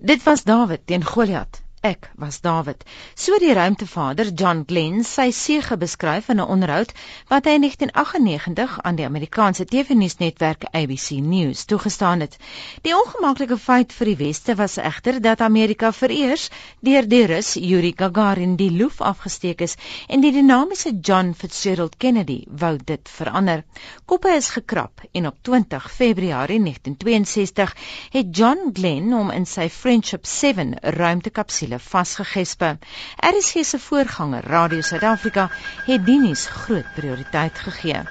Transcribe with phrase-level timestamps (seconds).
[0.00, 1.62] Dit was Dawid teen Goliat.
[1.80, 2.82] Ek was Dawid.
[3.14, 6.90] So die ruimtevader John Glenn sy sege beskryf in 'n onderhoud
[7.28, 12.36] wat hy in 1998 aan die Amerikaanse TV-nuusnetwerk ABC News toegestaan het.
[12.82, 16.50] Die ongemaklike feit vir die weste was egter dat Amerika vereers
[16.80, 19.76] deur die Rus Yuri Gagarin die loof afgesteek is
[20.08, 23.64] en die dinamiese John Fitzgerald Kennedy wou dit verander.
[24.04, 27.74] Koppe is gekrap en op 20 Februarie 1962
[28.10, 32.78] het John Glenn hom in sy Friendship 7 ruimtekapsule siele vasgegespe.
[33.16, 35.50] RSG se voorganger, Radio Suid-Afrika,
[35.84, 38.02] het dienies groot prioriteit gegee.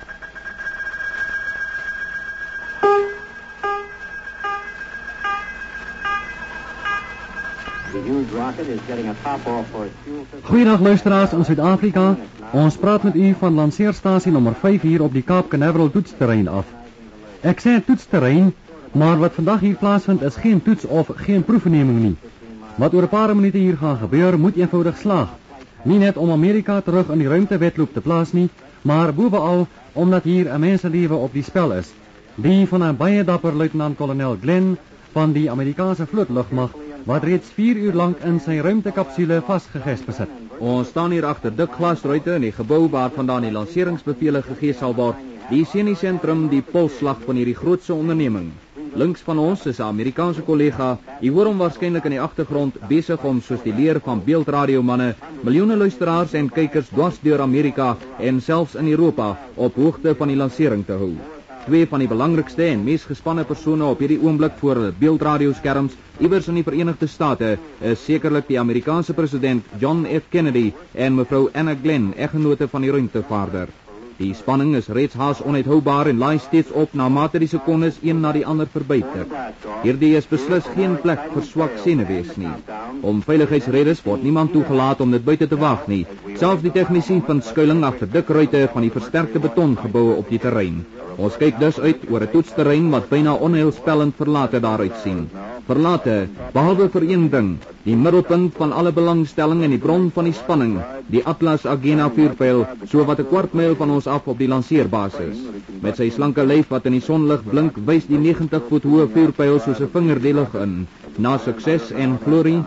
[10.43, 12.15] Goeiedag luisteraars in Suid-Afrika.
[12.51, 16.65] Ons praat met u van lanceerstasie nommer 5 hier op die Kaap Canaveral toetsterrein af.
[17.41, 18.53] Ek sê toetsterrein,
[18.91, 22.15] maar wat vandag hier plaasvind is geen toets of geen proefneming nie.
[22.77, 25.29] Wat oor 'n paar minute hier gaan gebeur, moet eenvoudig slaag.
[25.83, 28.49] Nie net om Amerika terug in die ruimtewedloop te plaas nie,
[28.81, 31.93] maar bovenal omdat hier 'n menselewe op die spel is.
[32.35, 34.77] Die van 'n baie dapper luitenant-kolonel Glenn
[35.11, 36.69] van die Amerikaanse vlootlugmag
[37.05, 40.17] wat reeds 4 uur lank in sy ruimtekapsule vasgegesp is.
[40.59, 45.15] Ons staan hier agter dik glasruite in die gebou waarvandaan die lanseringsbevele gegee sal word.
[45.49, 48.51] Die seniesentrum die polsslag van hierdie grootse onderneming.
[48.97, 50.97] Links van ons is 'n Amerikaanse kollega.
[51.21, 55.77] Hy hoor hom waarskynlik in die agtergrond besig om soos die leer van beeldradiomanne miljoene
[55.77, 60.85] luisteraars en kykers dwars deur Amerika en selfs in Europa op hoogte van die lansering
[60.85, 61.11] te hou.
[61.67, 66.47] Twee van die belangrikste en mees gespanne persone op hierdie oomblik voor hulle beeldradioskerms iewers
[66.47, 71.75] in die Verenigde State is sekerlik die Amerikaanse president John F Kennedy en mevrou Anna
[71.83, 73.67] Glenn, eggenote van die ruimtevaarder.
[74.17, 78.21] Die spanning is reeds haas onuithoubaar en laai steeds op na mate die sekondes een
[78.23, 79.27] na die ander verbyter.
[79.83, 82.53] Hierdie is beslis geen plek vir swak senuwees nie.
[83.11, 86.01] Om veiligheidsredes word niemand toegelaat om dit buite te wag nie.
[86.41, 90.81] Selfs die tegniese van skuilings agter dik ruitte van die versterkte betongeboue op die terrein.
[91.17, 95.27] Ons kyk dus uit oor 'n toetsterrein wat byna onheilspellend verlate daaruit sien
[95.67, 96.17] verlate
[96.53, 97.49] behalwe vir een ding
[97.85, 100.77] die middelpunt van alle belangstelling en die bron van die spanning
[101.13, 105.37] die Atlas Agena vuurpyl so wat 'n kwart myl van ons af op die lanseerbasis
[105.81, 109.59] met sy slanke lyf wat in die sonlig blink wys die 90 voet hoë vuurpyl
[109.59, 112.61] soos 'n vinger die lug in na sukses en glorie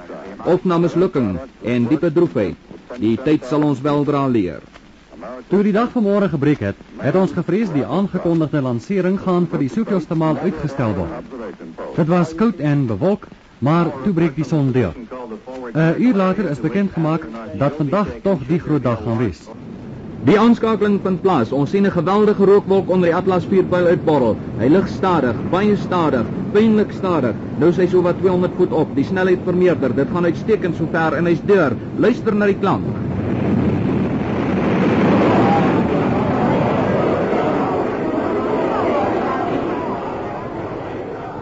[0.44, 2.56] of na mislukking en diepe droefheid.
[2.98, 4.62] Die tyd sal ons weldra leer.
[5.50, 9.72] Toe die dag vanmôre gebreek het, het ons gevrees die aangekondigde lansering gaan vir die
[9.72, 11.39] soveelste maal uitgestel word.
[11.96, 13.26] Dit was koud en bewolk,
[13.58, 14.94] maar toe breek die son deur.
[15.74, 17.26] 'n Uur later is bekend gemaak
[17.58, 19.48] dat vandag tog die groot dag gaan wees.
[20.24, 21.52] Die aanskakeling vind plaas.
[21.52, 24.36] Ons sien 'n geweldige rookwolk onder die Atlas vuurpyl uitborrel.
[24.58, 27.34] Hy lig stadig, baie stadig, pynlik stadig.
[27.58, 28.94] Nou sy so wat 200 voet op.
[28.94, 29.94] Die snelheid vermeerder.
[29.94, 31.72] Dit gaan uitstekend so ver en hy's deur.
[31.96, 32.84] Luister na die klank.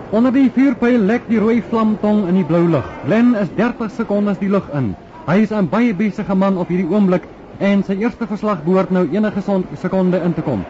[0.09, 2.87] Onder die vuurpyl lek die rooi vlamtong in die blou lug.
[3.05, 4.95] Glen is 30 sekondes die lug in.
[5.27, 7.27] Hy is 'n baie besige man op hierdie oomblik
[7.59, 9.43] en sy eerste verslag behoort nou enige
[9.77, 10.65] sekonde in te kom.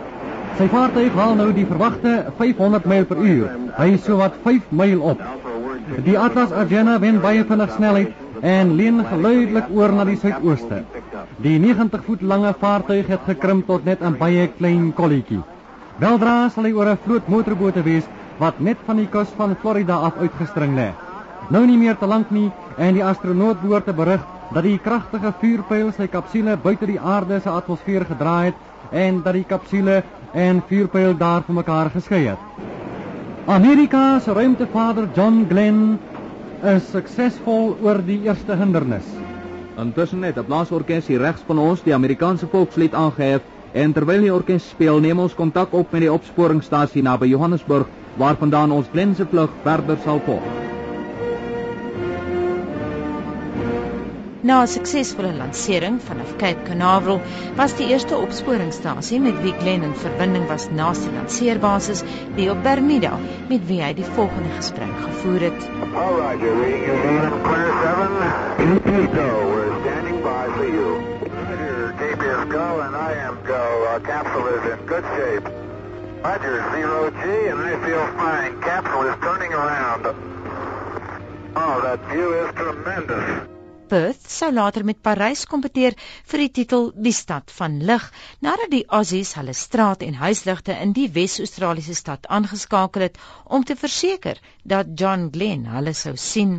[0.59, 3.49] Sy vaartuig haal nou die verwagte 500 myl per uur.
[3.77, 5.23] Hy is sowat 5 myl op.
[6.05, 10.83] Die Atlas Argena wen baie vinnig snelheid en leun geluidelik oor na die suidooste.
[11.37, 15.43] Die 90 voet lange vaartuig het gekrimp tot net 'n baie klein kolletjie.
[15.99, 18.05] Weldra sal hy oor 'n vloot motorbote wees
[18.39, 20.93] wat net van die kus van Florida af uitgestring lê.
[21.51, 25.33] Nou nie meer te lank nie en die astronaut behoort te berig dat die kragtige
[25.41, 30.63] vuurpyl sy kapsule buite die aarde se atmosfeer gedraai het en dat die kapsule en
[30.69, 32.39] vuurpyl daar van mekaar geskei het.
[33.49, 35.99] Amerika se ruimtevader John Glenn
[36.63, 39.07] is suksesvol oor die eerste hindernis.
[39.79, 44.35] Intussen het 'n blaasorkes hier regs van ons die Amerikaanse volkslied aangehef en terwyl die
[44.35, 47.87] orkes speel, neem ons kontak op met die opsporingsstasie naby Johannesburg
[48.19, 50.47] waarvandaan ons Glense vlug verder sal volg.
[54.49, 57.21] Na 'n suksesvolle lansering vanaf Cape Canaveral
[57.57, 62.03] was die eerste opsporingsstasie met wie Glen in verbinding was na die lanseerbasis
[62.37, 63.19] die op Bermuda
[63.49, 65.69] met wie hy die volgende gesprek gevoer het.
[65.95, 68.09] All right, you're reading your name clear 7.
[68.73, 69.29] EP go.
[69.53, 71.19] We're standing by for you.
[71.79, 73.87] Roger, KPS go and I am go.
[73.93, 75.68] Our capsule is in good shape.
[76.23, 78.61] Roger, zero G, and I feel fine.
[78.61, 80.05] Capsule is turning around.
[81.55, 83.49] Oh, that view is tremendous.
[83.89, 85.95] Perth sou later met Parys kompeteer
[86.31, 88.05] vir die titel die stad van lig
[88.45, 93.17] nadat die Aussies hulle straat en huisligte in die Wes-Australiese stad aangeskakel het
[93.59, 94.41] om te verseker
[94.75, 96.59] dat John Glenn hulle sou sien.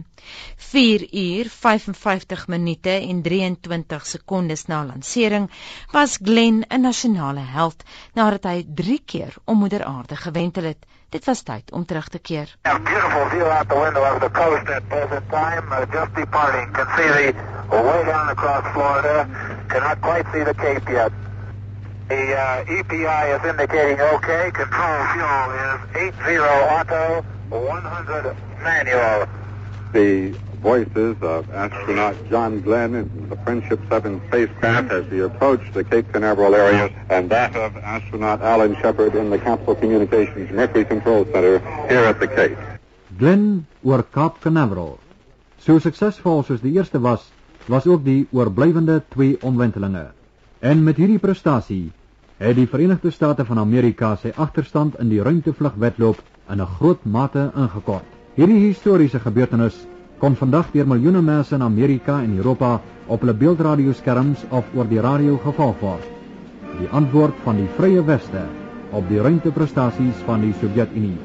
[0.72, 5.50] 4 uur 55 minute en 23 sekondes na lansering
[5.94, 7.84] was Glenn 'n nasionale held
[8.16, 10.86] nadat hy 3 keer om moeder aarde gewentel het.
[11.10, 12.56] Dit was tyd om terug te keer.
[12.62, 15.66] A beautiful view out the window of the coast at present time.
[15.72, 16.72] Uh, just departing.
[16.72, 17.34] Can see
[17.70, 19.28] the way down across Florida.
[19.70, 21.12] Cannot quite see the Cape yet.
[22.10, 24.52] The uh, EPI is indicating okay.
[24.52, 26.38] Control fuel is 80
[26.78, 29.39] auto, 100 manual.
[29.92, 35.84] The voices of astronaut John Glenn in the Friendship 7 spacecraft as he approached the
[35.84, 41.26] Cape Canaveral area, and that of astronaut Alan Shepard in the Capsule Communications Mercury Control
[41.34, 41.58] Center
[41.88, 42.58] here at the Cape.
[43.18, 45.00] Glenn oor Cape Canaveral.
[45.58, 47.26] So suksesvol soos die eerste was,
[47.66, 50.12] was ook die oorblywende twee omwentelinge.
[50.60, 51.92] En met hierdie prestasie
[52.38, 57.52] het die Verenigde State van Amerika sy agterstand in die ruimtevlugwedloop in 'n groot mate
[57.56, 58.19] ingekort.
[58.40, 59.76] Hierdie historiese gebeurtenis
[60.22, 62.70] kon vandag deur miljoene mense in Amerika en Europa
[63.12, 66.08] op hulle beeldradioskerms of oor die radio gevolg word.
[66.80, 68.46] Die antwoord van die Vrye Weste
[68.96, 71.18] op die ruimteprestasies van die Sowjetunie.